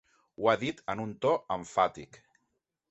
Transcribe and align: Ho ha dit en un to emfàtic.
Ho 0.37 0.47
ha 0.51 0.55
dit 0.61 0.81
en 0.95 1.03
un 1.05 1.13
to 1.27 1.35
emfàtic. 1.59 2.23